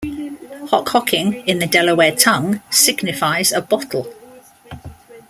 [0.71, 4.11] "Hockhocking", in the Delaware tongue, signifies a bottle.